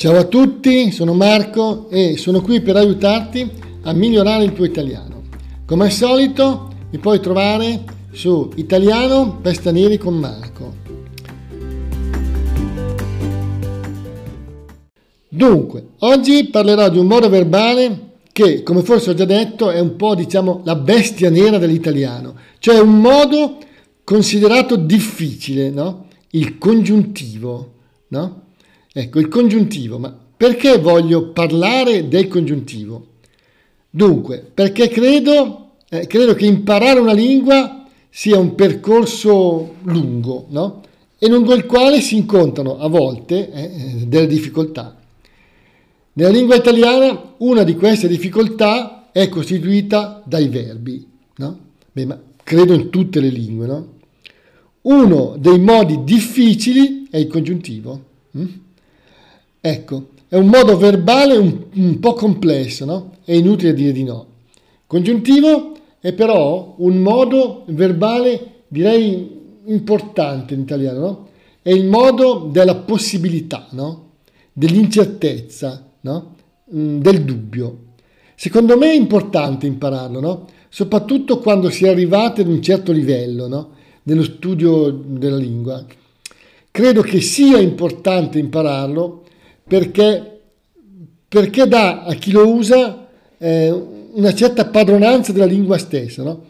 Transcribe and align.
Ciao 0.00 0.16
a 0.16 0.24
tutti, 0.24 0.92
sono 0.92 1.12
Marco 1.12 1.90
e 1.90 2.16
sono 2.16 2.40
qui 2.40 2.62
per 2.62 2.74
aiutarti 2.74 3.46
a 3.82 3.92
migliorare 3.92 4.44
il 4.44 4.54
tuo 4.54 4.64
italiano. 4.64 5.24
Come 5.66 5.84
al 5.84 5.90
solito 5.90 6.70
mi 6.90 6.96
puoi 6.96 7.20
trovare 7.20 7.84
su 8.10 8.50
Italiano 8.54 9.40
per 9.42 9.54
stranieri 9.54 9.98
con 9.98 10.14
Marco. 10.14 10.74
Dunque, 15.28 15.88
oggi 15.98 16.46
parlerò 16.46 16.88
di 16.88 16.96
un 16.96 17.06
modo 17.06 17.28
verbale 17.28 18.12
che, 18.32 18.62
come 18.62 18.80
forse 18.80 19.10
ho 19.10 19.14
già 19.14 19.26
detto, 19.26 19.68
è 19.68 19.80
un 19.80 19.96
po' 19.96 20.14
diciamo 20.14 20.62
la 20.64 20.76
bestia 20.76 21.28
nera 21.28 21.58
dell'italiano, 21.58 22.36
cioè 22.58 22.80
un 22.80 23.02
modo 23.02 23.58
considerato 24.02 24.76
difficile, 24.76 25.68
no? 25.68 26.06
Il 26.30 26.56
congiuntivo, 26.56 27.72
no? 28.08 28.48
Ecco, 28.92 29.20
il 29.20 29.28
congiuntivo, 29.28 29.98
ma 29.98 30.16
perché 30.36 30.78
voglio 30.78 31.28
parlare 31.28 32.08
del 32.08 32.26
congiuntivo? 32.26 33.06
Dunque, 33.88 34.38
perché 34.52 34.88
credo, 34.88 35.72
eh, 35.88 36.06
credo 36.06 36.34
che 36.34 36.46
imparare 36.46 36.98
una 36.98 37.12
lingua 37.12 37.86
sia 38.08 38.38
un 38.38 38.54
percorso 38.54 39.74
lungo, 39.82 40.46
no? 40.48 40.82
E 41.18 41.28
lungo 41.28 41.54
il 41.54 41.66
quale 41.66 42.00
si 42.00 42.16
incontrano 42.16 42.78
a 42.78 42.88
volte 42.88 43.52
eh, 43.52 43.62
eh, 43.62 44.06
delle 44.06 44.26
difficoltà. 44.26 44.98
Nella 46.14 46.30
lingua 46.30 46.56
italiana 46.56 47.34
una 47.38 47.62
di 47.62 47.76
queste 47.76 48.08
difficoltà 48.08 49.10
è 49.12 49.28
costituita 49.28 50.22
dai 50.24 50.48
verbi, 50.48 51.06
no? 51.36 51.58
Beh, 51.92 52.06
ma 52.06 52.20
credo 52.42 52.72
in 52.72 52.90
tutte 52.90 53.20
le 53.20 53.28
lingue, 53.28 53.66
no? 53.66 53.88
Uno 54.82 55.36
dei 55.38 55.60
modi 55.60 56.02
difficili 56.02 57.06
è 57.10 57.18
il 57.18 57.28
congiuntivo. 57.28 58.04
Hm? 58.32 58.46
Ecco, 59.60 60.08
è 60.28 60.36
un 60.36 60.46
modo 60.46 60.76
verbale 60.78 61.36
un, 61.36 61.64
un 61.74 61.98
po' 61.98 62.14
complesso, 62.14 62.84
no? 62.84 63.16
È 63.24 63.32
inutile 63.32 63.74
dire 63.74 63.92
di 63.92 64.04
no. 64.04 64.26
Congiuntivo 64.86 65.72
è 66.00 66.12
però 66.14 66.74
un 66.78 66.96
modo 66.98 67.64
verbale, 67.66 68.62
direi, 68.68 69.38
importante 69.66 70.54
in 70.54 70.60
italiano, 70.60 70.98
no? 71.00 71.28
È 71.60 71.70
il 71.70 71.84
modo 71.84 72.48
della 72.50 72.76
possibilità, 72.76 73.66
no? 73.72 74.08
Dell'incertezza, 74.52 75.84
no? 76.00 76.34
Mm, 76.74 77.00
del 77.00 77.22
dubbio. 77.22 77.78
Secondo 78.34 78.78
me 78.78 78.92
è 78.92 78.96
importante 78.96 79.66
impararlo, 79.66 80.20
no? 80.20 80.46
Soprattutto 80.70 81.38
quando 81.38 81.68
si 81.68 81.84
è 81.84 81.88
arrivati 81.88 82.40
ad 82.40 82.48
un 82.48 82.62
certo 82.62 82.92
livello, 82.92 83.46
no? 83.46 83.70
Nello 84.04 84.22
studio 84.22 84.90
della 84.90 85.36
lingua. 85.36 85.84
Credo 86.70 87.02
che 87.02 87.20
sia 87.20 87.58
importante 87.58 88.38
impararlo 88.38 89.24
perché, 89.70 90.40
perché 91.28 91.68
dà 91.68 92.02
a 92.02 92.12
chi 92.14 92.32
lo 92.32 92.52
usa 92.52 93.06
eh, 93.38 93.70
una 93.70 94.34
certa 94.34 94.66
padronanza 94.66 95.30
della 95.30 95.44
lingua 95.44 95.78
stessa 95.78 96.24
no? 96.24 96.46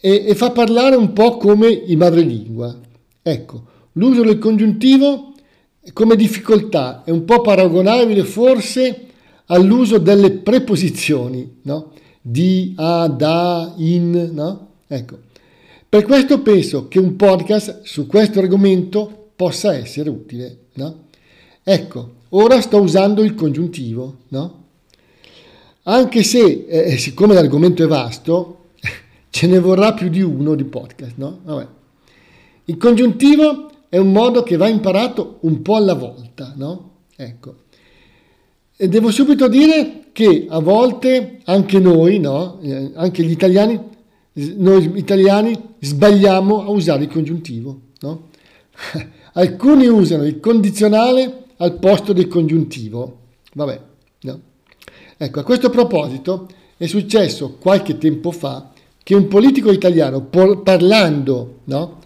e, 0.00 0.24
e 0.26 0.34
fa 0.34 0.50
parlare 0.50 0.96
un 0.96 1.12
po' 1.12 1.36
come 1.36 1.68
i 1.68 1.94
madrelingua. 1.94 2.76
Ecco, 3.22 3.62
l'uso 3.92 4.24
del 4.24 4.38
congiuntivo 4.38 5.34
come 5.92 6.16
difficoltà 6.16 7.04
è 7.04 7.10
un 7.10 7.24
po' 7.24 7.40
paragonabile 7.40 8.24
forse 8.24 9.06
all'uso 9.46 9.98
delle 9.98 10.32
preposizioni, 10.32 11.58
no? 11.62 11.92
di, 12.20 12.72
a, 12.76 13.06
da, 13.06 13.74
in, 13.76 14.30
no? 14.32 14.70
Ecco. 14.88 15.18
Per 15.88 16.02
questo 16.02 16.40
penso 16.40 16.88
che 16.88 16.98
un 16.98 17.14
podcast 17.14 17.82
su 17.82 18.08
questo 18.08 18.40
argomento 18.40 19.28
possa 19.36 19.72
essere 19.72 20.10
utile, 20.10 20.58
no? 20.72 21.02
Ecco, 21.62 22.22
ora 22.36 22.60
sto 22.60 22.80
usando 22.80 23.22
il 23.22 23.34
congiuntivo, 23.34 24.18
no? 24.28 24.62
Anche 25.84 26.22
se, 26.22 26.64
eh, 26.68 26.92
eh 26.92 26.98
siccome 26.98 27.34
l'argomento 27.34 27.82
è 27.82 27.86
vasto, 27.86 28.70
ce 29.30 29.46
ne 29.46 29.58
vorrà 29.58 29.92
più 29.92 30.08
di 30.08 30.22
uno 30.22 30.54
di 30.54 30.64
podcast, 30.64 31.14
no? 31.16 31.40
Vabbè. 31.44 31.66
Il 32.66 32.76
congiuntivo 32.76 33.70
è 33.88 33.98
un 33.98 34.10
modo 34.10 34.42
che 34.42 34.56
va 34.56 34.68
imparato 34.68 35.38
un 35.40 35.62
po' 35.62 35.76
alla 35.76 35.94
volta, 35.94 36.52
no? 36.56 36.90
Ecco. 37.16 37.56
E 38.76 38.88
devo 38.88 39.10
subito 39.10 39.46
dire 39.46 40.06
che 40.12 40.46
a 40.48 40.58
volte 40.58 41.40
anche 41.44 41.78
noi, 41.78 42.18
no? 42.18 42.58
Eh, 42.62 42.92
anche 42.94 43.22
gli 43.22 43.30
italiani, 43.30 43.78
noi 44.32 44.92
italiani 44.96 45.56
sbagliamo 45.78 46.64
a 46.64 46.70
usare 46.70 47.04
il 47.04 47.10
congiuntivo, 47.10 47.80
no? 48.00 48.28
Alcuni 49.34 49.86
usano 49.86 50.24
il 50.24 50.40
condizionale 50.40 51.43
al 51.58 51.78
posto 51.78 52.12
del 52.12 52.28
congiuntivo. 52.28 53.18
Vabbè, 53.54 53.80
no. 54.22 54.40
Ecco, 55.16 55.40
a 55.40 55.44
questo 55.44 55.70
proposito 55.70 56.48
è 56.76 56.86
successo 56.86 57.56
qualche 57.58 57.98
tempo 57.98 58.30
fa 58.30 58.72
che 59.02 59.14
un 59.14 59.28
politico 59.28 59.70
italiano 59.70 60.22
parlando, 60.22 61.60
no, 61.64 61.98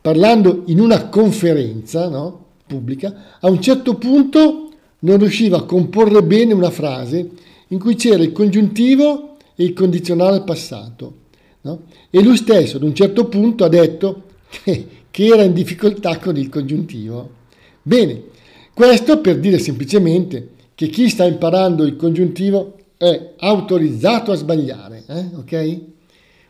parlando 0.00 0.62
in 0.66 0.80
una 0.80 1.08
conferenza 1.08 2.08
no, 2.08 2.44
pubblica, 2.66 3.38
a 3.40 3.48
un 3.48 3.60
certo 3.60 3.94
punto 3.94 4.68
non 5.00 5.18
riusciva 5.18 5.58
a 5.58 5.64
comporre 5.64 6.22
bene 6.22 6.52
una 6.52 6.70
frase 6.70 7.30
in 7.68 7.78
cui 7.78 7.94
c'era 7.94 8.22
il 8.22 8.32
congiuntivo 8.32 9.36
e 9.54 9.64
il 9.64 9.72
condizionale 9.72 10.36
al 10.36 10.44
passato. 10.44 11.20
No? 11.62 11.82
E 12.10 12.22
lui 12.22 12.36
stesso 12.36 12.76
ad 12.76 12.82
un 12.82 12.94
certo 12.94 13.26
punto 13.26 13.64
ha 13.64 13.68
detto 13.68 14.24
che, 14.48 14.86
che 15.10 15.26
era 15.26 15.42
in 15.42 15.52
difficoltà 15.52 16.18
con 16.18 16.36
il 16.36 16.48
congiuntivo. 16.48 17.40
Bene, 17.82 18.22
questo 18.74 19.20
per 19.20 19.38
dire 19.38 19.58
semplicemente 19.58 20.50
che 20.74 20.88
chi 20.88 21.08
sta 21.08 21.24
imparando 21.24 21.84
il 21.84 21.96
congiuntivo 21.96 22.76
è 22.96 23.34
autorizzato 23.38 24.32
a 24.32 24.36
sbagliare, 24.36 25.04
eh? 25.06 25.26
ok? 25.36 25.80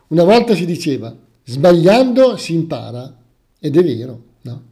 Una 0.09 0.25
volta 0.25 0.55
si 0.55 0.66
diceva 0.66 1.15
sbagliando 1.44 2.37
si 2.37 2.55
impara 2.55 3.15
ed 3.59 3.77
è 3.77 3.83
vero, 3.83 4.22
no? 4.43 4.62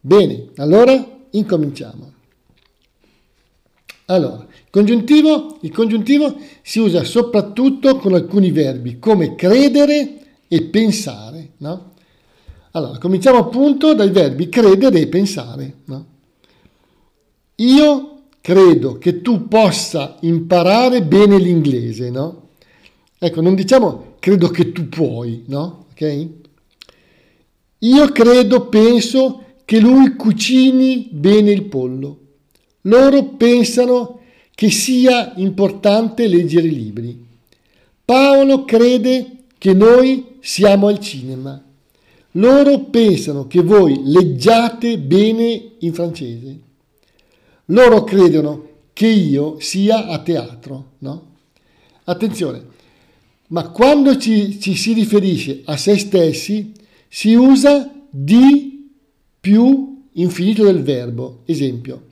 Bene, 0.00 0.50
allora 0.56 1.18
incominciamo. 1.30 2.12
Allora, 4.06 4.46
congiuntivo, 4.70 5.58
il 5.62 5.70
congiuntivo 5.70 6.34
si 6.62 6.78
usa 6.78 7.04
soprattutto 7.04 7.96
con 7.96 8.14
alcuni 8.14 8.50
verbi 8.50 8.98
come 8.98 9.34
credere 9.34 10.18
e 10.48 10.62
pensare, 10.62 11.50
no? 11.58 11.92
Allora, 12.72 12.98
cominciamo 12.98 13.38
appunto 13.38 13.94
dai 13.94 14.10
verbi 14.10 14.48
credere 14.48 15.00
e 15.00 15.06
pensare, 15.08 15.74
no? 15.84 16.06
Io 17.60 18.22
credo 18.40 18.98
che 18.98 19.20
tu 19.20 19.48
possa 19.48 20.16
imparare 20.20 21.02
bene 21.02 21.38
l'inglese, 21.38 22.10
no? 22.10 22.50
Ecco, 23.18 23.40
non 23.40 23.54
diciamo 23.54 24.14
credo 24.20 24.48
che 24.48 24.72
tu 24.72 24.88
puoi, 24.88 25.42
no? 25.46 25.86
Ok? 25.90 26.26
Io 27.80 28.08
credo, 28.10 28.66
penso 28.68 29.44
che 29.64 29.80
lui 29.80 30.14
cucini 30.14 31.08
bene 31.10 31.50
il 31.50 31.64
pollo. 31.64 32.18
Loro 32.82 33.24
pensano 33.24 34.20
che 34.54 34.70
sia 34.70 35.34
importante 35.36 36.26
leggere 36.26 36.68
libri. 36.68 37.26
Paolo 38.04 38.64
crede 38.64 39.44
che 39.58 39.74
noi 39.74 40.36
siamo 40.40 40.86
al 40.86 40.98
cinema. 41.00 41.62
Loro 42.32 42.80
pensano 42.84 43.46
che 43.46 43.62
voi 43.62 44.00
leggiate 44.04 44.98
bene 44.98 45.72
in 45.78 45.92
francese. 45.92 46.58
Loro 47.70 48.04
credono 48.04 48.66
che 48.92 49.06
io 49.06 49.60
sia 49.60 50.06
a 50.06 50.18
teatro, 50.20 50.92
no? 50.98 51.26
Attenzione, 52.04 52.64
ma 53.48 53.68
quando 53.68 54.16
ci, 54.16 54.58
ci 54.60 54.74
si 54.74 54.92
riferisce 54.92 55.62
a 55.64 55.76
se 55.76 55.98
stessi 55.98 56.72
si 57.08 57.34
usa 57.34 57.90
di 58.10 58.90
più 59.40 60.04
infinito 60.12 60.64
del 60.64 60.82
verbo. 60.82 61.40
Esempio, 61.44 62.02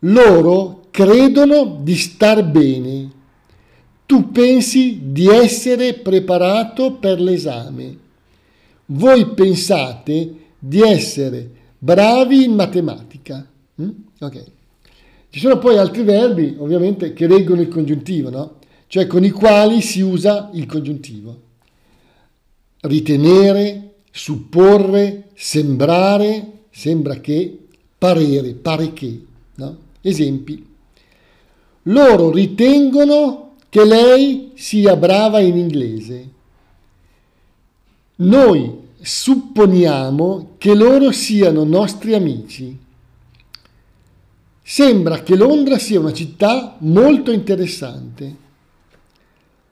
loro 0.00 0.86
credono 0.90 1.80
di 1.82 1.94
star 1.96 2.44
bene. 2.44 3.18
Tu 4.06 4.30
pensi 4.32 5.00
di 5.12 5.28
essere 5.28 5.94
preparato 5.94 6.94
per 6.94 7.20
l'esame. 7.20 7.96
Voi 8.86 9.26
pensate 9.34 10.34
di 10.58 10.80
essere 10.80 11.48
bravi 11.78 12.44
in 12.44 12.54
matematica. 12.54 13.46
Mm? 13.80 13.90
Ok. 14.18 14.58
Ci 15.30 15.38
sono 15.38 15.58
poi 15.58 15.78
altri 15.78 16.02
verbi, 16.02 16.56
ovviamente, 16.58 17.12
che 17.12 17.28
reggono 17.28 17.60
il 17.60 17.68
congiuntivo, 17.68 18.30
no? 18.30 18.56
Cioè 18.88 19.06
con 19.06 19.22
i 19.22 19.30
quali 19.30 19.80
si 19.80 20.00
usa 20.00 20.50
il 20.54 20.66
congiuntivo. 20.66 21.40
Ritenere, 22.80 23.94
supporre, 24.10 25.28
sembrare, 25.34 26.64
sembra 26.70 27.20
che, 27.20 27.58
parere, 27.96 28.54
pare 28.54 28.92
che, 28.92 29.20
no? 29.54 29.76
Esempi. 30.00 30.66
Loro 31.84 32.32
ritengono 32.32 33.52
che 33.68 33.84
lei 33.84 34.50
sia 34.54 34.96
brava 34.96 35.38
in 35.38 35.56
inglese. 35.56 36.28
Noi 38.16 38.78
supponiamo 39.00 40.54
che 40.58 40.74
loro 40.74 41.12
siano 41.12 41.62
nostri 41.62 42.14
amici 42.14 42.88
Sembra 44.70 45.24
che 45.24 45.34
Londra 45.34 45.80
sia 45.80 45.98
una 45.98 46.12
città 46.12 46.76
molto 46.78 47.32
interessante. 47.32 48.36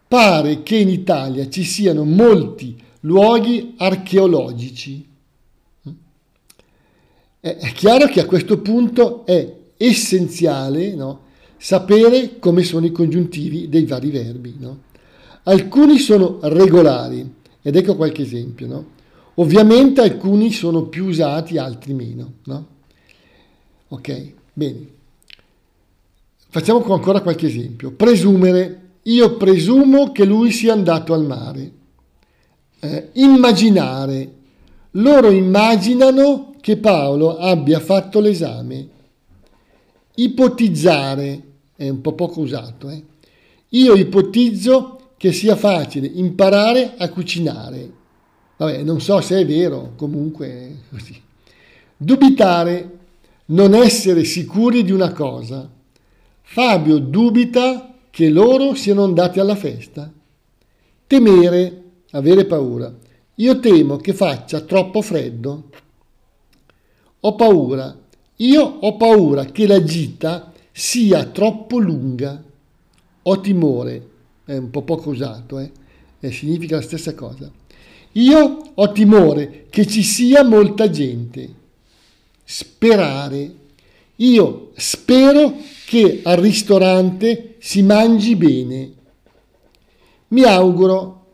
Pare 0.08 0.64
che 0.64 0.74
in 0.74 0.88
Italia 0.88 1.48
ci 1.48 1.62
siano 1.62 2.02
molti 2.02 2.76
luoghi 3.02 3.74
archeologici. 3.76 5.06
È 7.38 7.72
chiaro 7.74 8.08
che 8.08 8.22
a 8.22 8.26
questo 8.26 8.58
punto 8.58 9.24
è 9.24 9.56
essenziale 9.76 10.92
no, 10.96 11.20
sapere 11.56 12.40
come 12.40 12.64
sono 12.64 12.84
i 12.84 12.90
congiuntivi 12.90 13.68
dei 13.68 13.84
vari 13.84 14.10
verbi. 14.10 14.56
No? 14.58 14.80
Alcuni 15.44 15.98
sono 15.98 16.40
regolari, 16.42 17.34
ed 17.62 17.76
ecco 17.76 17.94
qualche 17.94 18.22
esempio. 18.22 18.66
No? 18.66 18.86
Ovviamente 19.34 20.00
alcuni 20.00 20.50
sono 20.50 20.86
più 20.86 21.04
usati, 21.04 21.56
altri 21.56 21.94
meno. 21.94 22.32
Ok, 23.90 24.32
bene. 24.58 24.86
Facciamo 26.50 26.82
ancora 26.92 27.20
qualche 27.20 27.46
esempio. 27.46 27.92
Presumere. 27.92 28.86
Io 29.02 29.36
presumo 29.36 30.10
che 30.12 30.24
lui 30.24 30.50
sia 30.50 30.72
andato 30.72 31.14
al 31.14 31.24
mare. 31.24 31.72
Eh, 32.80 33.10
immaginare. 33.14 34.32
Loro 34.92 35.30
immaginano 35.30 36.54
che 36.60 36.76
Paolo 36.76 37.36
abbia 37.38 37.78
fatto 37.78 38.18
l'esame. 38.18 38.88
Ipotizzare. 40.16 41.42
È 41.76 41.88
un 41.88 42.00
po' 42.00 42.14
poco 42.14 42.40
usato. 42.40 42.90
Eh? 42.90 43.02
Io 43.68 43.94
ipotizzo 43.94 45.12
che 45.16 45.32
sia 45.32 45.54
facile 45.54 46.08
imparare 46.08 46.94
a 46.98 47.08
cucinare. 47.10 47.92
Vabbè, 48.56 48.82
non 48.82 49.00
so 49.00 49.20
se 49.20 49.38
è 49.38 49.46
vero, 49.46 49.92
comunque 49.94 50.78
così. 50.90 51.20
Dubitare. 51.96 52.97
Non 53.50 53.74
essere 53.74 54.24
sicuri 54.24 54.84
di 54.84 54.92
una 54.92 55.12
cosa. 55.12 55.70
Fabio 56.42 56.98
dubita 56.98 57.94
che 58.10 58.28
loro 58.28 58.74
siano 58.74 59.04
andati 59.04 59.40
alla 59.40 59.54
festa. 59.54 60.12
Temere, 61.06 61.82
avere 62.10 62.44
paura. 62.44 62.94
Io 63.36 63.58
temo 63.58 63.96
che 63.96 64.12
faccia 64.12 64.60
troppo 64.60 65.00
freddo. 65.00 65.70
Ho 67.20 67.34
paura. 67.36 67.96
Io 68.36 68.62
ho 68.62 68.96
paura 68.96 69.46
che 69.46 69.66
la 69.66 69.82
gita 69.82 70.52
sia 70.70 71.24
troppo 71.24 71.78
lunga. 71.78 72.42
Ho 73.22 73.40
timore. 73.40 74.08
È 74.44 74.56
un 74.58 74.68
po' 74.68 74.82
poco 74.82 75.08
usato, 75.08 75.58
eh? 75.58 75.72
E 76.20 76.30
significa 76.32 76.76
la 76.76 76.82
stessa 76.82 77.14
cosa. 77.14 77.50
Io 78.12 78.58
ho 78.74 78.92
timore 78.92 79.66
che 79.70 79.86
ci 79.86 80.02
sia 80.02 80.44
molta 80.44 80.90
gente. 80.90 81.57
Sperare. 82.50 83.54
Io 84.16 84.70
spero 84.74 85.54
che 85.84 86.20
al 86.22 86.38
ristorante 86.38 87.56
si 87.58 87.82
mangi 87.82 88.36
bene. 88.36 88.92
Mi 90.28 90.44
auguro, 90.44 91.26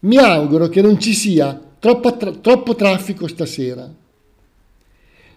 mi 0.00 0.18
auguro 0.18 0.68
che 0.68 0.82
non 0.82 1.00
ci 1.00 1.14
sia 1.14 1.58
troppo, 1.78 2.18
tra, 2.18 2.32
troppo 2.32 2.74
traffico 2.74 3.26
stasera. 3.26 3.90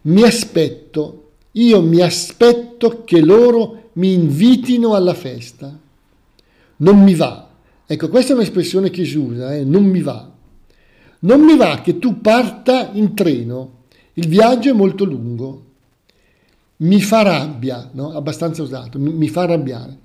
Mi 0.02 0.24
aspetto, 0.24 1.30
io 1.52 1.82
mi 1.82 2.02
aspetto 2.02 3.06
che 3.06 3.22
loro 3.22 3.92
mi 3.94 4.12
invitino 4.12 4.96
alla 4.96 5.14
festa. 5.14 5.74
Non 6.76 7.02
mi 7.02 7.16
va. 7.16 7.48
Ecco, 7.86 8.10
questa 8.10 8.34
è 8.34 8.36
un'espressione 8.36 8.90
che 8.90 9.06
si 9.06 9.16
usa, 9.16 9.56
eh? 9.56 9.64
non 9.64 9.86
mi 9.86 10.02
va. 10.02 10.30
Non 11.20 11.40
mi 11.40 11.56
va 11.56 11.80
che 11.80 12.00
tu 12.00 12.20
parta 12.20 12.90
in 12.92 13.14
treno. 13.14 13.80
Il 14.14 14.28
viaggio 14.28 14.70
è 14.70 14.74
molto 14.74 15.04
lungo 15.04 15.70
mi 16.82 17.02
fa 17.02 17.22
rabbia, 17.22 17.90
no? 17.94 18.12
abbastanza 18.12 18.62
usato, 18.62 19.00
mi, 19.00 19.14
mi, 19.14 19.28
fa 19.28 19.44
arrabbiare. 19.44 19.98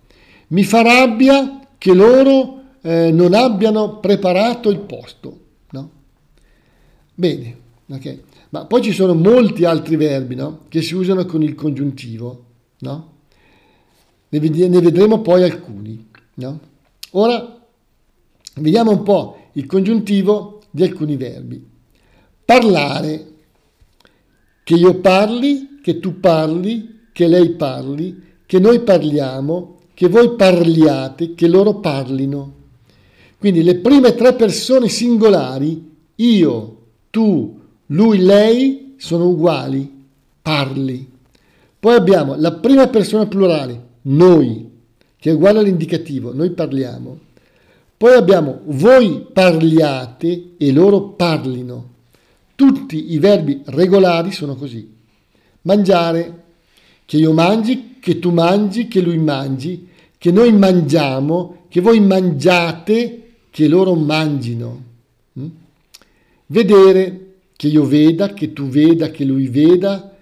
Mi 0.48 0.62
fa 0.62 0.82
rabbia 0.82 1.68
che 1.78 1.94
loro 1.94 2.62
eh, 2.82 3.10
non 3.12 3.34
abbiano 3.34 3.98
preparato 3.98 4.70
il 4.70 4.80
posto. 4.80 5.40
No? 5.70 5.90
Bene, 7.14 7.56
ok. 7.88 8.18
Ma 8.50 8.64
poi 8.66 8.82
ci 8.82 8.92
sono 8.92 9.14
molti 9.14 9.64
altri 9.64 9.96
verbi 9.96 10.34
no? 10.34 10.60
che 10.68 10.82
si 10.82 10.94
usano 10.94 11.24
con 11.24 11.42
il 11.42 11.54
congiuntivo. 11.54 12.44
No? 12.78 13.12
Ne, 14.28 14.38
ne, 14.38 14.80
vedremo 14.80 15.20
poi 15.20 15.42
alcuni. 15.42 16.08
No? 16.34 16.60
Ora 17.12 17.58
vediamo 18.56 18.90
un 18.90 19.02
po' 19.02 19.48
il 19.52 19.64
congiuntivo 19.66 20.60
di 20.70 20.82
alcuni 20.82 21.16
verbi. 21.16 21.66
Parlare, 22.44 23.32
che 24.66 24.74
io 24.74 24.94
parli, 24.98 25.78
che 25.80 26.00
tu 26.00 26.18
parli, 26.18 27.02
che 27.12 27.28
lei 27.28 27.50
parli, 27.50 28.20
che 28.44 28.58
noi 28.58 28.80
parliamo, 28.80 29.76
che 29.94 30.08
voi 30.08 30.34
parliate, 30.34 31.36
che 31.36 31.46
loro 31.46 31.74
parlino. 31.74 32.52
Quindi 33.38 33.62
le 33.62 33.76
prime 33.76 34.16
tre 34.16 34.34
persone 34.34 34.88
singolari, 34.88 35.88
io, 36.16 36.76
tu, 37.10 37.60
lui, 37.86 38.18
lei, 38.18 38.94
sono 38.96 39.28
uguali, 39.28 39.88
parli. 40.42 41.12
Poi 41.78 41.94
abbiamo 41.94 42.34
la 42.36 42.54
prima 42.54 42.88
persona 42.88 43.26
plurale, 43.26 43.80
noi, 44.02 44.68
che 45.16 45.30
è 45.30 45.34
uguale 45.34 45.60
all'indicativo, 45.60 46.34
noi 46.34 46.50
parliamo. 46.50 47.18
Poi 47.96 48.14
abbiamo 48.14 48.62
voi 48.64 49.28
parliate 49.32 50.54
e 50.56 50.72
loro 50.72 51.10
parlino. 51.10 51.94
Tutti 52.56 53.12
i 53.12 53.18
verbi 53.18 53.62
regolari 53.66 54.32
sono 54.32 54.56
così 54.56 54.94
mangiare, 55.62 56.44
che 57.04 57.18
io 57.18 57.32
mangi, 57.32 57.96
che 58.00 58.18
tu 58.18 58.30
mangi, 58.30 58.88
che 58.88 59.00
lui 59.00 59.18
mangi, 59.18 59.88
che 60.16 60.30
noi 60.30 60.52
mangiamo, 60.52 61.66
che 61.68 61.80
voi 61.80 62.00
mangiate, 62.00 63.22
che 63.50 63.68
loro 63.68 63.94
mangino. 63.94 64.82
Mm? 65.38 65.46
Vedere, 66.46 67.20
che 67.56 67.68
io 67.68 67.84
veda, 67.84 68.32
che 68.32 68.52
tu 68.52 68.66
veda, 68.66 69.10
che 69.10 69.24
lui 69.24 69.48
veda, 69.48 70.14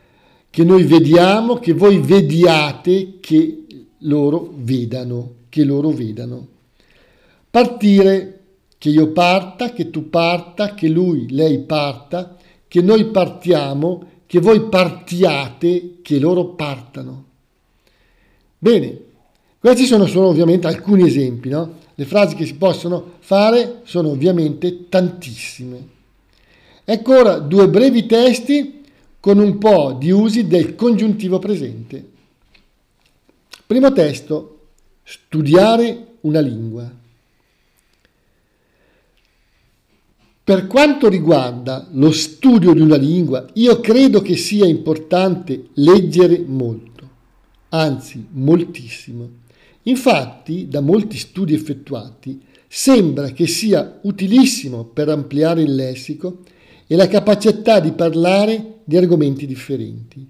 che 0.51 0.65
noi 0.65 0.85
vediamo, 0.85 1.59
che 1.59 1.73
voi 1.73 1.99
vediate, 1.99 3.15
che 3.21 3.65
loro 3.99 4.53
vedano, 4.57 5.35
che 5.49 5.65
loro 5.65 5.91
vedano. 5.91 6.47
Partire, 7.51 8.41
che 8.85 8.91
io 8.91 9.13
parta, 9.13 9.73
che 9.73 9.89
tu 9.89 10.11
parta, 10.11 10.75
che 10.75 10.89
lui, 10.89 11.31
lei 11.31 11.61
parta, 11.61 12.37
che 12.69 12.83
noi 12.83 13.07
partiamo, 13.07 14.09
che 14.26 14.41
voi 14.41 14.69
partiate, 14.69 16.00
che 16.03 16.19
loro 16.19 16.49
partano. 16.49 17.25
Bene, 18.59 18.99
questi 19.59 19.87
sono 19.87 20.05
solo 20.05 20.29
ovviamente 20.29 20.67
alcuni 20.67 21.07
esempi, 21.07 21.49
no? 21.49 21.79
Le 21.95 22.05
frasi 22.05 22.35
che 22.35 22.45
si 22.45 22.57
possono 22.57 23.12
fare 23.21 23.81
sono 23.85 24.11
ovviamente 24.11 24.91
tantissime. 24.91 25.88
Ecco 26.85 27.17
ora 27.17 27.38
due 27.38 27.71
brevi 27.71 28.05
testi 28.05 28.85
con 29.19 29.38
un 29.38 29.57
po' 29.57 29.97
di 29.99 30.11
usi 30.11 30.47
del 30.47 30.75
congiuntivo 30.75 31.38
presente. 31.38 32.07
Primo 33.67 33.91
testo, 33.95 34.59
studiare 35.03 36.17
una 36.21 36.41
lingua. 36.41 37.03
Per 40.45 40.67
quanto 40.67 41.09
riguarda 41.09 41.89
lo 41.93 42.13
studio 42.13 42.75
di 42.75 42.81
una 42.83 42.97
lingua, 42.97 43.47
io 43.55 43.81
credo 43.81 44.21
che 44.21 44.37
sia 44.37 44.67
importante 44.67 45.69
leggere 45.77 46.45
molto, 46.47 47.09
anzi 47.71 48.27
moltissimo. 48.33 49.27
Infatti, 49.85 50.69
da 50.69 50.83
molti 50.83 51.17
studi 51.17 51.55
effettuati, 51.55 52.43
sembra 52.69 53.31
che 53.31 53.47
sia 53.47 54.01
utilissimo 54.03 54.85
per 54.85 55.09
ampliare 55.09 55.63
il 55.63 55.75
lessico 55.75 56.41
e 56.87 56.95
la 56.95 57.09
capacità 57.09 57.81
di 57.81 57.93
parlare 57.93 58.81
di 58.85 58.99
argomenti 58.99 59.47
differenti. 59.47 60.29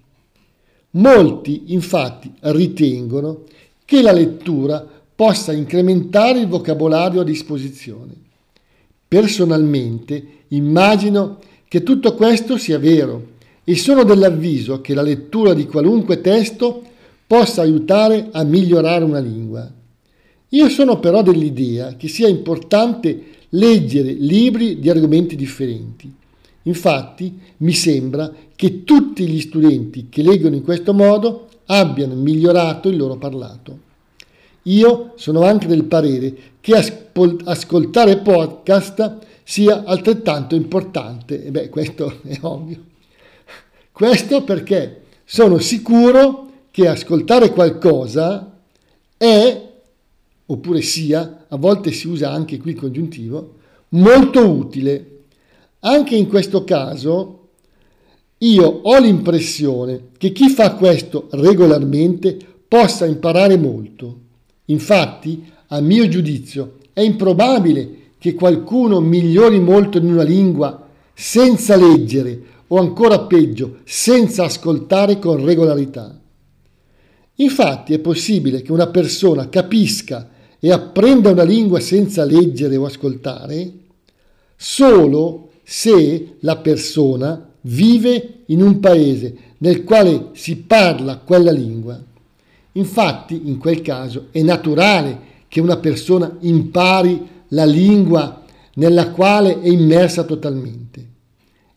Molti, 0.90 1.72
infatti, 1.72 2.32
ritengono 2.38 3.46
che 3.84 4.00
la 4.00 4.12
lettura 4.12 4.88
possa 5.12 5.52
incrementare 5.52 6.38
il 6.38 6.46
vocabolario 6.46 7.22
a 7.22 7.24
disposizione 7.24 8.22
Personalmente 9.14 10.26
immagino 10.48 11.38
che 11.68 11.84
tutto 11.84 12.14
questo 12.14 12.58
sia 12.58 12.80
vero 12.80 13.34
e 13.62 13.76
sono 13.76 14.02
dell'avviso 14.02 14.80
che 14.80 14.92
la 14.92 15.02
lettura 15.02 15.54
di 15.54 15.66
qualunque 15.66 16.20
testo 16.20 16.82
possa 17.24 17.62
aiutare 17.62 18.30
a 18.32 18.42
migliorare 18.42 19.04
una 19.04 19.20
lingua. 19.20 19.72
Io 20.48 20.68
sono 20.68 20.98
però 20.98 21.22
dell'idea 21.22 21.94
che 21.94 22.08
sia 22.08 22.26
importante 22.26 23.22
leggere 23.50 24.10
libri 24.14 24.80
di 24.80 24.90
argomenti 24.90 25.36
differenti. 25.36 26.12
Infatti 26.62 27.38
mi 27.58 27.72
sembra 27.72 28.32
che 28.56 28.82
tutti 28.82 29.28
gli 29.28 29.40
studenti 29.40 30.08
che 30.08 30.22
leggono 30.24 30.56
in 30.56 30.64
questo 30.64 30.92
modo 30.92 31.50
abbiano 31.66 32.16
migliorato 32.16 32.88
il 32.88 32.96
loro 32.96 33.14
parlato. 33.14 33.78
Io 34.64 35.12
sono 35.16 35.42
anche 35.42 35.66
del 35.66 35.84
parere 35.84 36.34
che 36.60 36.74
ascoltare 37.44 38.18
podcast 38.18 39.18
sia 39.42 39.84
altrettanto 39.84 40.54
importante. 40.54 41.44
E 41.44 41.50
beh, 41.50 41.68
questo 41.68 42.20
è 42.24 42.38
ovvio. 42.40 42.92
Questo 43.92 44.42
perché 44.42 45.02
sono 45.24 45.58
sicuro 45.58 46.50
che 46.70 46.88
ascoltare 46.88 47.50
qualcosa 47.52 48.58
è, 49.16 49.72
oppure 50.46 50.80
sia, 50.80 51.44
a 51.48 51.56
volte 51.56 51.92
si 51.92 52.08
usa 52.08 52.30
anche 52.30 52.58
qui 52.58 52.72
il 52.72 52.78
congiuntivo, 52.78 53.54
molto 53.90 54.48
utile. 54.48 55.10
Anche 55.80 56.16
in 56.16 56.26
questo 56.26 56.64
caso 56.64 57.40
io 58.38 58.66
ho 58.66 58.98
l'impressione 58.98 60.08
che 60.18 60.32
chi 60.32 60.48
fa 60.48 60.74
questo 60.74 61.28
regolarmente 61.32 62.36
possa 62.66 63.06
imparare 63.06 63.56
molto. 63.56 64.22
Infatti, 64.66 65.44
a 65.68 65.80
mio 65.80 66.08
giudizio, 66.08 66.78
è 66.92 67.00
improbabile 67.00 68.02
che 68.18 68.34
qualcuno 68.34 69.00
migliori 69.00 69.60
molto 69.60 69.98
in 69.98 70.12
una 70.12 70.22
lingua 70.22 70.88
senza 71.12 71.76
leggere 71.76 72.42
o 72.68 72.78
ancora 72.78 73.20
peggio, 73.20 73.78
senza 73.84 74.44
ascoltare 74.44 75.18
con 75.18 75.44
regolarità. 75.44 76.18
Infatti 77.36 77.92
è 77.92 77.98
possibile 77.98 78.62
che 78.62 78.72
una 78.72 78.86
persona 78.86 79.48
capisca 79.48 80.30
e 80.58 80.70
apprenda 80.70 81.30
una 81.30 81.42
lingua 81.42 81.80
senza 81.80 82.24
leggere 82.24 82.76
o 82.76 82.86
ascoltare 82.86 83.72
solo 84.56 85.50
se 85.62 86.36
la 86.40 86.56
persona 86.56 87.50
vive 87.62 88.44
in 88.46 88.62
un 88.62 88.80
paese 88.80 89.36
nel 89.58 89.84
quale 89.84 90.30
si 90.32 90.56
parla 90.56 91.18
quella 91.18 91.50
lingua. 91.50 92.02
Infatti, 92.76 93.42
in 93.44 93.58
quel 93.58 93.82
caso, 93.82 94.28
è 94.30 94.42
naturale 94.42 95.32
che 95.48 95.60
una 95.60 95.76
persona 95.76 96.36
impari 96.40 97.28
la 97.48 97.64
lingua 97.64 98.42
nella 98.74 99.10
quale 99.10 99.60
è 99.60 99.68
immersa 99.68 100.24
totalmente. 100.24 101.06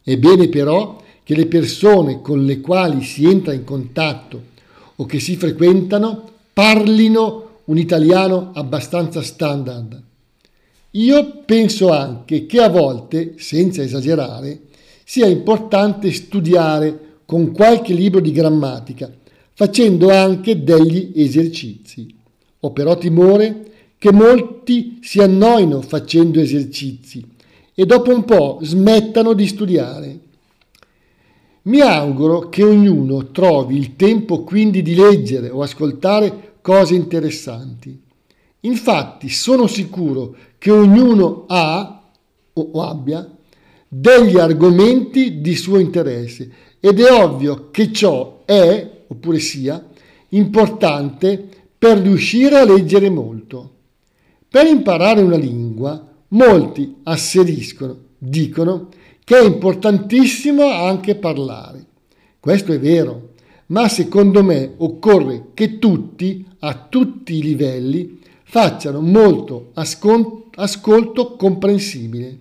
È 0.02 0.18
bene 0.18 0.48
però 0.48 1.02
che 1.24 1.36
le 1.36 1.48
persone 1.48 2.22
con 2.22 2.46
le 2.46 2.62
quali 2.62 3.04
si 3.04 3.26
entra 3.30 3.54
in 3.54 3.64
contatto 3.64 4.56
o 4.96 5.06
che 5.06 5.20
si 5.20 5.36
frequentano 5.36 6.32
parlino 6.54 7.60
un 7.66 7.78
italiano 7.78 8.52
abbastanza 8.54 9.22
standard. 9.22 10.02
Io 10.92 11.44
penso 11.46 11.92
anche 11.92 12.46
che 12.46 12.60
a 12.60 12.70
volte, 12.70 13.36
senza 13.38 13.84
esagerare, 13.84 14.62
sia 15.04 15.28
importante 15.28 16.12
studiare 16.12 17.20
con 17.26 17.52
qualche 17.52 17.94
libro 17.94 18.20
di 18.20 18.32
grammatica, 18.32 19.12
facendo 19.58 20.12
anche 20.12 20.64
degli 20.64 21.14
esercizi. 21.16 22.14
Ho 22.60 22.72
però 22.74 22.96
timore 22.96 23.94
che 23.98 24.12
molti 24.12 25.00
si 25.02 25.20
annoino 25.20 25.82
facendo 25.82 26.40
esercizi 26.40 27.26
e 27.74 27.86
dopo 27.88 28.14
un 28.14 28.24
po' 28.24 28.60
smettano 28.62 29.34
di 29.34 29.48
studiare. 29.48 30.20
Mi 31.64 31.80
auguro 31.80 32.50
che 32.50 32.62
ognuno 32.64 33.32
trovi 33.32 33.78
il 33.78 33.96
tempo 33.96 34.44
quindi 34.44 34.84
di 34.84 34.94
leggere 34.94 35.50
o 35.50 35.64
ascoltare 35.64 36.58
cose 36.62 36.94
interessanti. 36.94 38.00
Infatti 38.60 39.28
sono 39.28 39.66
sicuro 39.66 40.36
che 40.60 40.70
ognuno 40.70 41.46
ha 41.48 42.04
o 42.54 42.82
abbia 42.84 43.28
degli 43.88 44.38
argomenti 44.38 45.42
di 45.42 45.56
suo 45.56 45.80
interesse 45.80 46.48
ed 46.80 47.00
è 47.00 47.12
ovvio 47.12 47.72
che 47.72 47.92
ciò 47.92 48.44
è, 48.46 48.97
oppure 49.08 49.40
sia, 49.40 49.84
importante 50.30 51.48
per 51.78 52.00
riuscire 52.00 52.58
a 52.58 52.66
leggere 52.66 53.10
molto. 53.10 53.72
Per 54.50 54.66
imparare 54.66 55.22
una 55.22 55.38
lingua, 55.38 56.06
molti 56.30 56.96
asseriscono, 57.04 57.98
dicono 58.18 58.90
che 59.24 59.38
è 59.38 59.44
importantissimo 59.44 60.70
anche 60.70 61.16
parlare. 61.16 61.86
Questo 62.40 62.72
è 62.72 62.80
vero, 62.80 63.34
ma 63.68 63.90
secondo 63.90 64.44
me 64.44 64.74
occorre 64.78 65.48
che 65.54 65.80
tutti, 65.80 66.46
a 66.60 66.88
tutti 66.90 67.36
i 67.36 67.42
livelli, 67.42 68.20
facciano 68.44 69.02
molto 69.02 69.72
ascolto 69.74 71.36
comprensibile. 71.36 72.40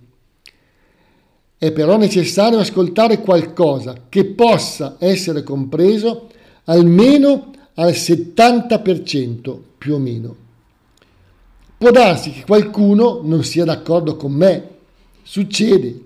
È 1.58 1.72
però 1.72 1.96
necessario 1.96 2.60
ascoltare 2.60 3.20
qualcosa 3.20 4.04
che 4.08 4.24
possa 4.26 4.96
essere 5.00 5.42
compreso 5.42 6.28
almeno 6.66 7.50
al 7.74 7.92
70% 7.92 9.58
più 9.78 9.94
o 9.94 9.98
meno. 9.98 10.36
Può 11.76 11.90
darsi 11.90 12.30
che 12.30 12.44
qualcuno 12.44 13.20
non 13.22 13.44
sia 13.44 13.64
d'accordo 13.64 14.16
con 14.16 14.32
me, 14.32 14.68
succede. 15.22 16.04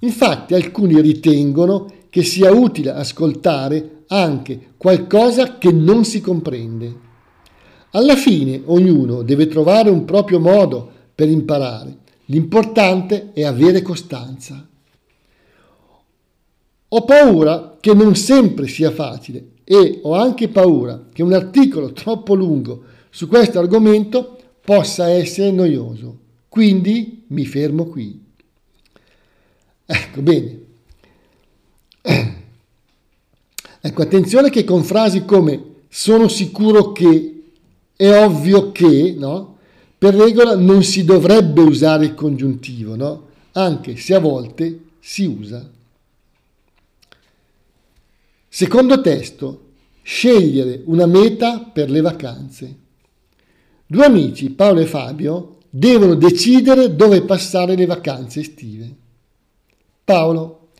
Infatti 0.00 0.54
alcuni 0.54 1.00
ritengono 1.00 1.90
che 2.10 2.22
sia 2.22 2.50
utile 2.52 2.90
ascoltare 2.90 4.04
anche 4.08 4.72
qualcosa 4.76 5.58
che 5.58 5.72
non 5.72 6.04
si 6.04 6.20
comprende. 6.20 7.06
Alla 7.92 8.16
fine 8.16 8.60
ognuno 8.66 9.22
deve 9.22 9.46
trovare 9.46 9.88
un 9.88 10.04
proprio 10.04 10.40
modo 10.40 10.90
per 11.14 11.28
imparare. 11.28 11.96
L'importante 12.26 13.30
è 13.32 13.44
avere 13.44 13.80
costanza. 13.80 14.66
Ho 16.90 17.04
paura 17.04 17.76
che 17.80 17.94
non 17.94 18.14
sempre 18.14 18.66
sia 18.68 18.90
facile 18.90 19.56
e 19.70 20.00
ho 20.02 20.14
anche 20.14 20.48
paura 20.48 21.04
che 21.12 21.22
un 21.22 21.34
articolo 21.34 21.92
troppo 21.92 22.34
lungo 22.34 22.84
su 23.10 23.28
questo 23.28 23.58
argomento 23.58 24.38
possa 24.64 25.10
essere 25.10 25.50
noioso. 25.50 26.20
Quindi 26.48 27.24
mi 27.26 27.44
fermo 27.44 27.84
qui. 27.84 28.18
Ecco, 29.84 30.22
bene. 30.22 30.60
Ecco, 33.80 34.02
attenzione 34.02 34.50
che 34.50 34.64
con 34.64 34.82
frasi 34.82 35.24
come 35.24 35.62
sono 35.88 36.26
sicuro 36.26 36.90
che, 36.90 37.42
è 37.94 38.24
ovvio 38.24 38.72
che, 38.72 39.14
no? 39.16 39.58
Per 39.96 40.14
regola 40.14 40.56
non 40.56 40.82
si 40.82 41.04
dovrebbe 41.04 41.60
usare 41.60 42.06
il 42.06 42.14
congiuntivo, 42.14 42.96
no? 42.96 43.28
Anche 43.52 43.96
se 43.96 44.14
a 44.14 44.18
volte 44.18 44.80
si 44.98 45.26
usa. 45.26 45.70
Secondo 48.58 49.00
testo, 49.00 49.66
scegliere 50.02 50.82
una 50.86 51.06
meta 51.06 51.60
per 51.60 51.88
le 51.88 52.00
vacanze. 52.00 52.76
Due 53.86 54.04
amici, 54.04 54.50
Paolo 54.50 54.80
e 54.80 54.86
Fabio, 54.86 55.58
devono 55.70 56.16
decidere 56.16 56.96
dove 56.96 57.22
passare 57.22 57.76
le 57.76 57.86
vacanze 57.86 58.40
estive. 58.40 58.92
Paolo, 60.02 60.70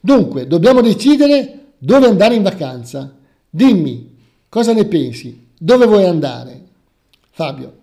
dunque 0.00 0.46
dobbiamo 0.46 0.82
decidere 0.82 1.68
dove 1.78 2.08
andare 2.08 2.34
in 2.34 2.42
vacanza. 2.42 3.16
Dimmi, 3.48 4.16
cosa 4.50 4.74
ne 4.74 4.84
pensi? 4.84 5.46
Dove 5.58 5.86
vuoi 5.86 6.04
andare? 6.04 6.62
Fabio, 7.30 7.76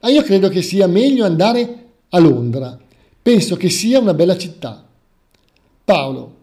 ah, 0.00 0.10
io 0.10 0.22
credo 0.22 0.48
che 0.48 0.62
sia 0.62 0.88
meglio 0.88 1.24
andare 1.24 1.90
a 2.08 2.18
Londra. 2.18 2.76
Penso 3.22 3.54
che 3.54 3.68
sia 3.68 4.00
una 4.00 4.14
bella 4.14 4.36
città. 4.36 4.84
Paolo, 5.84 6.38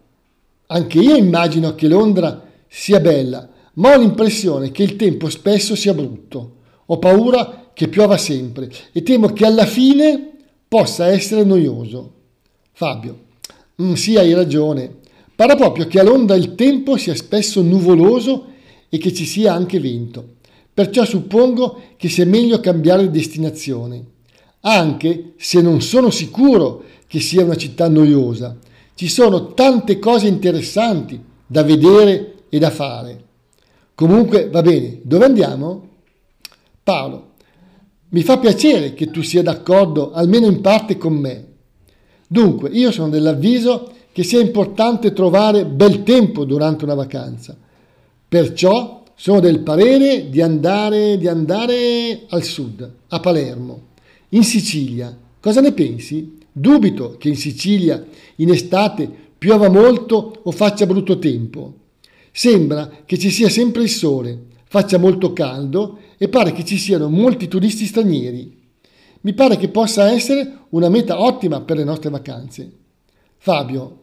anche 0.70 0.98
io 0.98 1.16
immagino 1.16 1.74
che 1.74 1.88
Londra 1.88 2.46
sia 2.66 3.00
bella, 3.00 3.48
ma 3.74 3.94
ho 3.94 3.98
l'impressione 3.98 4.70
che 4.70 4.82
il 4.82 4.96
tempo 4.96 5.28
spesso 5.30 5.74
sia 5.74 5.94
brutto. 5.94 6.56
Ho 6.86 6.98
paura 6.98 7.70
che 7.72 7.88
piova 7.88 8.16
sempre 8.16 8.70
e 8.92 9.02
temo 9.02 9.32
che 9.32 9.46
alla 9.46 9.66
fine 9.66 10.32
possa 10.66 11.06
essere 11.06 11.44
noioso. 11.44 12.12
Fabio, 12.72 13.18
mm, 13.80 13.92
sì, 13.94 14.16
hai 14.16 14.32
ragione. 14.34 14.96
Pare 15.34 15.56
proprio 15.56 15.86
che 15.86 16.00
a 16.00 16.02
Londra 16.02 16.36
il 16.36 16.54
tempo 16.54 16.96
sia 16.96 17.14
spesso 17.14 17.62
nuvoloso 17.62 18.46
e 18.88 18.98
che 18.98 19.12
ci 19.12 19.24
sia 19.24 19.54
anche 19.54 19.80
vento. 19.80 20.36
Perciò 20.74 21.04
suppongo 21.04 21.80
che 21.96 22.08
sia 22.08 22.26
meglio 22.26 22.60
cambiare 22.60 23.10
destinazione, 23.10 24.04
anche 24.60 25.32
se 25.36 25.60
non 25.60 25.80
sono 25.80 26.10
sicuro 26.10 26.84
che 27.06 27.20
sia 27.20 27.44
una 27.44 27.56
città 27.56 27.88
noiosa. 27.88 28.56
Ci 28.98 29.06
sono 29.06 29.54
tante 29.54 30.00
cose 30.00 30.26
interessanti 30.26 31.22
da 31.46 31.62
vedere 31.62 32.46
e 32.48 32.58
da 32.58 32.68
fare. 32.68 33.26
Comunque 33.94 34.48
va 34.48 34.60
bene, 34.60 34.98
dove 35.04 35.24
andiamo? 35.24 35.88
Paolo, 36.82 37.34
mi 38.08 38.22
fa 38.22 38.38
piacere 38.38 38.94
che 38.94 39.08
tu 39.12 39.22
sia 39.22 39.40
d'accordo 39.40 40.10
almeno 40.10 40.46
in 40.46 40.60
parte 40.60 40.98
con 40.98 41.12
me. 41.12 41.46
Dunque, 42.26 42.70
io 42.70 42.90
sono 42.90 43.08
dell'avviso 43.08 43.92
che 44.10 44.24
sia 44.24 44.40
importante 44.40 45.12
trovare 45.12 45.64
bel 45.64 46.02
tempo 46.02 46.44
durante 46.44 46.82
una 46.82 46.94
vacanza. 46.94 47.56
Perciò 48.26 49.04
sono 49.14 49.38
del 49.38 49.60
parere 49.60 50.28
di 50.28 50.40
andare, 50.40 51.18
di 51.18 51.28
andare 51.28 52.24
al 52.30 52.42
sud, 52.42 52.92
a 53.06 53.20
Palermo, 53.20 53.80
in 54.30 54.42
Sicilia. 54.42 55.16
Cosa 55.38 55.60
ne 55.60 55.70
pensi? 55.70 56.37
Dubito 56.58 57.16
che 57.18 57.28
in 57.28 57.36
Sicilia 57.36 58.04
in 58.36 58.50
estate 58.50 59.08
piova 59.38 59.68
molto 59.68 60.40
o 60.42 60.50
faccia 60.50 60.86
brutto 60.86 61.18
tempo. 61.18 61.74
Sembra 62.32 63.02
che 63.04 63.18
ci 63.18 63.30
sia 63.30 63.48
sempre 63.48 63.82
il 63.82 63.88
sole, 63.88 64.46
faccia 64.64 64.98
molto 64.98 65.32
caldo 65.32 65.98
e 66.18 66.28
pare 66.28 66.52
che 66.52 66.64
ci 66.64 66.76
siano 66.76 67.08
molti 67.08 67.48
turisti 67.48 67.86
stranieri. 67.86 68.56
Mi 69.20 69.32
pare 69.34 69.56
che 69.56 69.68
possa 69.68 70.10
essere 70.10 70.66
una 70.70 70.88
meta 70.88 71.20
ottima 71.20 71.60
per 71.60 71.76
le 71.76 71.84
nostre 71.84 72.10
vacanze. 72.10 72.70
Fabio, 73.36 73.98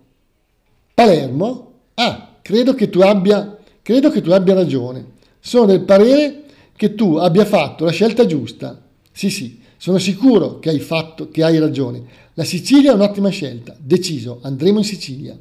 Palermo? 0.94 1.74
Ah, 1.96 2.38
credo 2.42 2.74
che 2.74 2.90
tu 2.90 3.02
abbia, 3.02 3.58
credo 3.82 4.10
che 4.10 4.22
tu 4.22 4.32
abbia 4.32 4.54
ragione. 4.54 5.14
Sono 5.40 5.66
del 5.66 5.82
parere 5.82 6.44
che 6.76 6.96
tu 6.96 7.16
abbia 7.16 7.46
fatto 7.46 7.86
la 7.86 7.92
scelta 7.92 8.26
giusta. 8.26 8.82
Sì, 9.12 9.30
sì, 9.30 9.60
sono 9.78 9.98
sicuro 9.98 10.60
che 10.60 10.70
hai 10.70 10.80
fatto, 10.80 11.30
che 11.30 11.44
hai 11.44 11.60
ragione. 11.60 12.04
La 12.38 12.44
Sicilia 12.44 12.92
è 12.92 12.96
un'ottima 12.96 13.30
scelta. 13.30 13.76
Deciso, 13.80 14.40
andremo 14.42 14.80
in 14.80 14.84
Sicilia. 14.84 15.38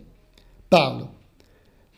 Paolo. 0.68 1.12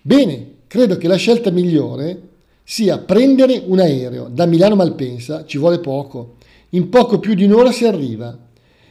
Bene, 0.00 0.54
credo 0.66 0.96
che 0.96 1.06
la 1.06 1.16
scelta 1.16 1.50
migliore 1.50 2.20
sia 2.64 2.96
prendere 2.98 3.62
un 3.66 3.78
aereo 3.78 4.28
da 4.30 4.46
Milano 4.46 4.74
Malpensa, 4.74 5.44
ci 5.44 5.58
vuole 5.58 5.80
poco. 5.80 6.36
In 6.70 6.88
poco 6.88 7.18
più 7.18 7.34
di 7.34 7.44
un'ora 7.44 7.72
si 7.72 7.84
arriva. 7.84 8.36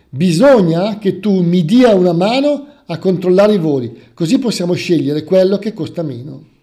Bisogna 0.09 0.99
che 0.99 1.19
tu 1.19 1.41
mi 1.41 1.65
dia 1.65 1.95
una 1.95 2.13
mano 2.13 2.67
a 2.85 2.99
controllare 2.99 3.55
i 3.55 3.57
voli, 3.57 4.11
così 4.13 4.37
possiamo 4.37 4.73
scegliere 4.73 5.23
quello 5.23 5.57
che 5.57 5.73
costa 5.73 6.03
meno. 6.03 6.53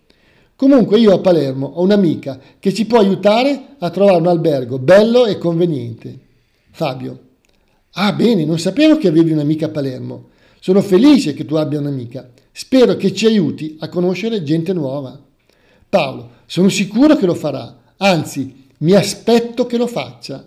Comunque 0.54 1.00
io 1.00 1.12
a 1.12 1.18
Palermo 1.18 1.66
ho 1.66 1.82
un'amica 1.82 2.38
che 2.60 2.72
ci 2.72 2.86
può 2.86 3.00
aiutare 3.00 3.74
a 3.78 3.90
trovare 3.90 4.18
un 4.18 4.28
albergo 4.28 4.78
bello 4.78 5.26
e 5.26 5.36
conveniente. 5.36 6.16
Fabio. 6.70 7.30
Ah 7.94 8.12
bene, 8.12 8.44
non 8.44 8.58
sapevo 8.58 8.96
che 8.96 9.08
avevi 9.08 9.32
un'amica 9.32 9.66
a 9.66 9.70
Palermo. 9.70 10.28
Sono 10.60 10.80
felice 10.80 11.34
che 11.34 11.44
tu 11.44 11.56
abbia 11.56 11.78
un'amica. 11.78 12.30
Spero 12.50 12.96
che 12.96 13.12
ci 13.12 13.26
aiuti 13.26 13.76
a 13.80 13.88
conoscere 13.88 14.42
gente 14.42 14.72
nuova. 14.72 15.20
Paolo. 15.88 16.30
Sono 16.46 16.70
sicuro 16.70 17.16
che 17.16 17.26
lo 17.26 17.34
farà. 17.34 17.80
Anzi, 17.98 18.68
mi 18.78 18.92
aspetto 18.92 19.66
che 19.66 19.76
lo 19.76 19.86
faccia. 19.86 20.44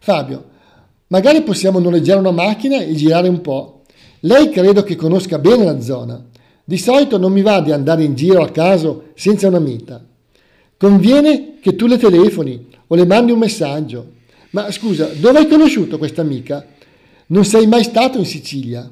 Fabio. 0.00 0.48
Magari 1.08 1.42
possiamo 1.42 1.78
noleggiare 1.78 2.18
una 2.18 2.32
macchina 2.32 2.80
e 2.80 2.94
girare 2.94 3.28
un 3.28 3.40
po'. 3.40 3.82
Lei 4.20 4.50
credo 4.50 4.82
che 4.82 4.96
conosca 4.96 5.38
bene 5.38 5.64
la 5.64 5.80
zona. 5.80 6.24
Di 6.64 6.76
solito 6.76 7.18
non 7.18 7.32
mi 7.32 7.42
va 7.42 7.60
di 7.60 7.72
andare 7.72 8.02
in 8.02 8.14
giro 8.14 8.42
a 8.42 8.50
caso 8.50 9.10
senza 9.14 9.46
una 9.48 9.60
meta. 9.60 10.04
Conviene 10.76 11.58
che 11.60 11.76
tu 11.76 11.86
le 11.86 11.98
telefoni 11.98 12.66
o 12.86 12.94
le 12.94 13.06
mandi 13.06 13.32
un 13.32 13.38
messaggio. 13.38 14.12
Ma 14.50 14.70
scusa, 14.72 15.08
dove 15.14 15.38
hai 15.38 15.48
conosciuto 15.48 15.98
questa 15.98 16.22
amica? 16.22 16.66
Non 17.30 17.44
sei 17.44 17.66
mai 17.66 17.84
stato 17.84 18.18
in 18.18 18.24
Sicilia? 18.24 18.90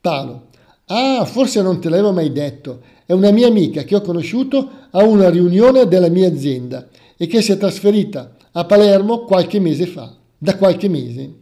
Paolo. 0.00 0.46
Ah, 0.86 1.24
forse 1.26 1.60
non 1.60 1.80
te 1.80 1.88
l'avevo 1.90 2.12
mai 2.12 2.32
detto. 2.32 2.80
È 3.04 3.12
una 3.12 3.30
mia 3.30 3.46
amica 3.46 3.82
che 3.82 3.94
ho 3.94 4.00
conosciuto 4.00 4.70
a 4.90 5.04
una 5.04 5.28
riunione 5.28 5.86
della 5.86 6.08
mia 6.08 6.28
azienda 6.28 6.88
e 7.16 7.26
che 7.26 7.42
si 7.42 7.52
è 7.52 7.58
trasferita 7.58 8.36
a 8.52 8.64
Palermo 8.64 9.24
qualche 9.24 9.60
mese 9.60 9.86
fa, 9.86 10.14
da 10.36 10.56
qualche 10.56 10.88
mese. 10.88 11.32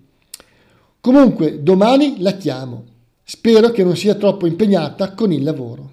Comunque, 1.01 1.63
domani 1.63 2.17
la 2.19 2.33
chiamo. 2.33 2.85
Spero 3.23 3.71
che 3.71 3.85
non 3.85 3.97
sia 3.97 4.15
troppo 4.15 4.47
impegnata 4.47 5.13
con 5.15 5.33
il 5.33 5.45
lavoro. 5.45 5.93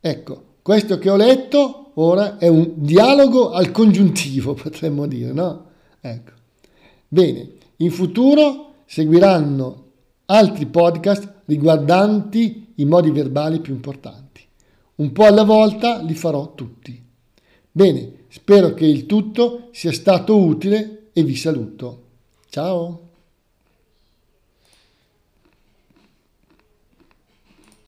Ecco, 0.00 0.42
questo 0.62 0.98
che 0.98 1.10
ho 1.10 1.16
letto 1.16 1.92
ora 1.94 2.38
è 2.38 2.48
un 2.48 2.72
dialogo 2.74 3.52
al 3.52 3.70
congiuntivo, 3.70 4.54
potremmo 4.60 5.06
dire, 5.06 5.32
no? 5.32 5.66
Ecco. 6.00 6.32
Bene, 7.08 7.50
in 7.78 7.90
futuro 7.90 8.74
seguiranno 8.86 9.84
altri 10.26 10.66
podcast 10.66 11.42
riguardanti 11.46 12.72
i 12.76 12.84
modi 12.84 13.10
verbali 13.10 13.60
più 13.60 13.74
importanti. 13.74 14.42
Un 14.96 15.12
po' 15.12 15.24
alla 15.24 15.44
volta 15.44 16.00
li 16.02 16.14
farò 16.14 16.54
tutti. 16.54 17.04
Bene, 17.70 18.12
spero 18.28 18.72
che 18.72 18.86
il 18.86 19.06
tutto 19.06 19.68
sia 19.72 19.92
stato 19.92 20.38
utile 20.38 21.08
e 21.12 21.22
vi 21.22 21.36
saluto. 21.36 22.02
Ciao! 22.48 23.05